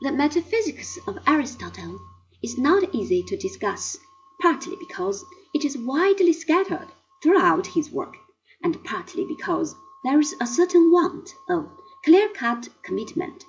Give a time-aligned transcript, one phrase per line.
[0.00, 1.98] The metaphysics of Aristotle
[2.40, 3.98] is not easy to discuss,
[4.40, 6.86] partly because it is widely scattered
[7.20, 8.14] throughout his work,
[8.62, 9.74] and partly because
[10.04, 11.68] there is a certain want of
[12.04, 13.44] clear cut commitment.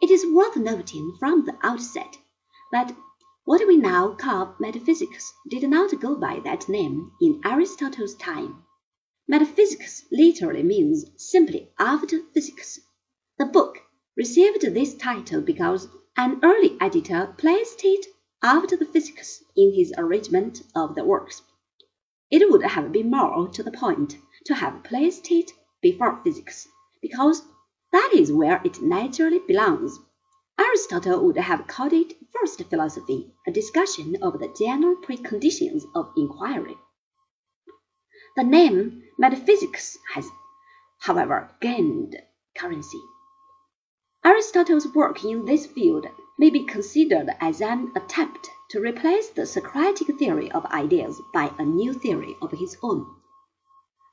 [0.00, 2.16] It is worth noting from the outset
[2.72, 2.96] that
[3.44, 8.64] what we now call metaphysics did not go by that name in Aristotle's time.
[9.28, 12.80] Metaphysics literally means simply after physics.
[13.36, 13.76] The book
[14.16, 18.06] received this title because an early editor placed it
[18.42, 21.42] after the physics in his arrangement of the works.
[22.30, 25.50] It would have been more to the point to have placed it
[25.80, 26.66] before physics,
[27.00, 27.42] because
[27.92, 29.98] that is where it naturally belongs.
[30.58, 36.76] Aristotle would have called it first philosophy, a discussion of the general preconditions of inquiry.
[38.36, 40.28] The name metaphysics has,
[41.00, 42.16] however, gained
[42.56, 43.00] currency.
[44.24, 46.06] Aristotle's work in this field
[46.38, 51.64] may be considered as an attempt to replace the Socratic theory of ideas by a
[51.64, 53.04] new theory of his own.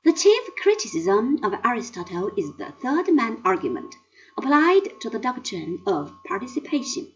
[0.02, 3.94] The chief criticism of Aristotle is the third man argument
[4.36, 7.12] applied to the doctrine of participation.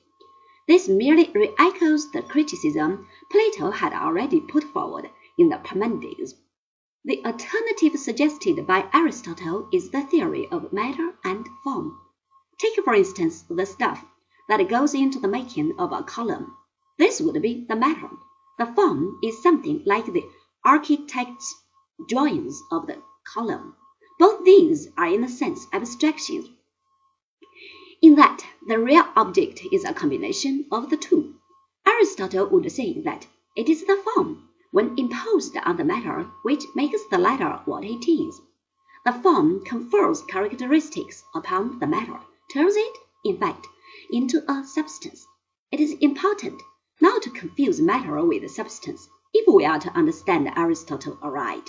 [0.68, 6.36] This merely re-echoes the criticism Plato had already put forward in the Parmenides.
[7.04, 11.98] The alternative suggested by Aristotle is the theory of matter and form.
[12.56, 14.04] Take, for instance, the stuff
[14.48, 16.56] that goes into the making of a column.
[16.98, 18.10] This would be the matter.
[18.58, 20.24] The form is something like the
[20.64, 21.54] architect's
[22.08, 23.74] drawings of the column.
[24.18, 26.48] Both these are in a sense abstractions,
[28.00, 31.34] in that the real object is a combination of the two.
[31.86, 37.00] Aristotle would say that it is the form, when imposed on the matter, which makes
[37.10, 38.40] the latter what it is.
[39.04, 42.20] The form confers characteristics upon the matter
[42.54, 43.66] turns it, in fact,
[44.12, 45.26] into a substance.
[45.72, 46.62] It is important
[47.00, 51.68] not to confuse matter with substance if we are to understand Aristotle aright.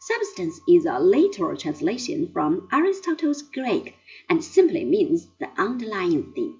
[0.00, 3.94] Substance is a literal translation from Aristotle's Greek
[4.28, 6.58] and simply means the underlying thing.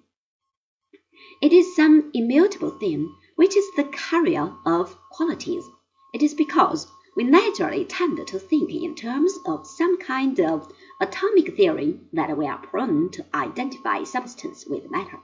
[1.42, 5.64] It is some immutable thing which is the carrier of qualities.
[6.14, 11.56] It is because we naturally tend to think in terms of some kind of atomic
[11.56, 15.18] theory that we are prone to identify substance with matter.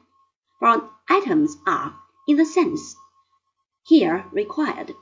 [0.59, 1.95] For atoms are,
[2.27, 2.97] in the sense
[3.85, 4.95] here required,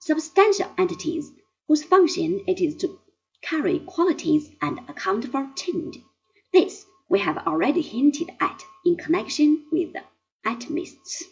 [0.00, 1.32] substantial entities
[1.66, 2.98] whose function it is to
[3.40, 5.98] carry qualities and account for change.
[6.52, 10.02] This we have already hinted at in connection with the
[10.44, 11.22] atomists.